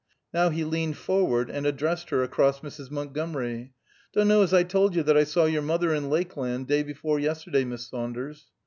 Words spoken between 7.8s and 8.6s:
Saunders."